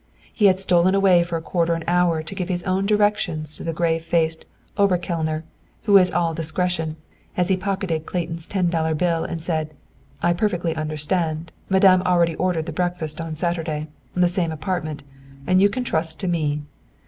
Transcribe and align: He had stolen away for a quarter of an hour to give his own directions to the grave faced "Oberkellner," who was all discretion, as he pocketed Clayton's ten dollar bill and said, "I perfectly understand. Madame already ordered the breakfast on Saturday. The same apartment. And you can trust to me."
He 0.33 0.45
had 0.47 0.59
stolen 0.59 0.95
away 0.95 1.21
for 1.23 1.37
a 1.37 1.43
quarter 1.43 1.75
of 1.75 1.81
an 1.81 1.83
hour 1.87 2.23
to 2.23 2.33
give 2.33 2.49
his 2.49 2.63
own 2.63 2.87
directions 2.87 3.55
to 3.57 3.63
the 3.63 3.71
grave 3.71 4.01
faced 4.03 4.45
"Oberkellner," 4.75 5.43
who 5.83 5.93
was 5.93 6.09
all 6.09 6.33
discretion, 6.33 6.95
as 7.37 7.49
he 7.49 7.55
pocketed 7.55 8.07
Clayton's 8.07 8.47
ten 8.47 8.71
dollar 8.71 8.95
bill 8.95 9.23
and 9.23 9.39
said, 9.39 9.75
"I 10.23 10.33
perfectly 10.33 10.75
understand. 10.75 11.51
Madame 11.69 12.01
already 12.01 12.33
ordered 12.33 12.65
the 12.65 12.71
breakfast 12.71 13.21
on 13.21 13.35
Saturday. 13.35 13.89
The 14.15 14.27
same 14.27 14.51
apartment. 14.51 15.03
And 15.45 15.61
you 15.61 15.69
can 15.69 15.83
trust 15.83 16.19
to 16.21 16.27
me." 16.27 16.63